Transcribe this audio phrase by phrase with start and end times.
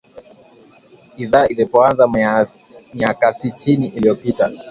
[1.17, 2.07] Idhaa ilipoanza
[2.93, 4.51] miakasitini iliyopita